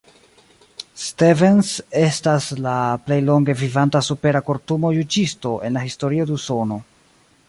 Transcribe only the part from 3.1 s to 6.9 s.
longe vivanta Supera-Kortumo-juĝisto en la historio de Usono.